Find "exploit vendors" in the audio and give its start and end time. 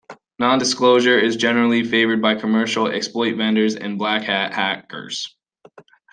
2.87-3.75